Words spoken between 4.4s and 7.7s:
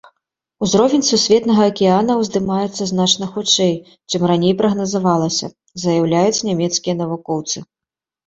прагназавалася, заяўляюць нямецкія навукоўцы.